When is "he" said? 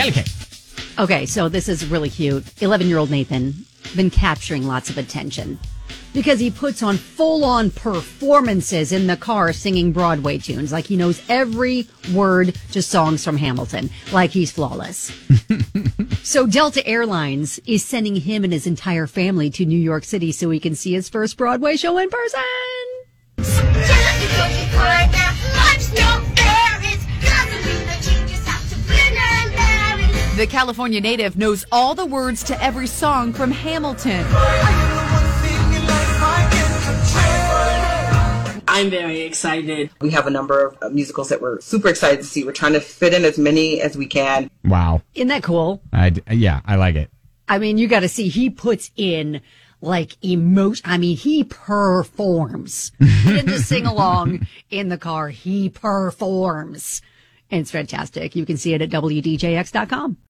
6.40-6.50, 10.86-10.96, 20.48-20.60, 48.28-48.48, 51.18-51.44, 52.98-53.32, 55.28-55.68